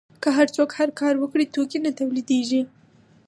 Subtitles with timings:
[0.21, 2.61] که هر څوک هر کار وکړي توکي نه تولیدیږي.